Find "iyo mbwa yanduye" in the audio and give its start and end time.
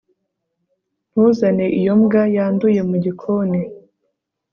1.79-2.81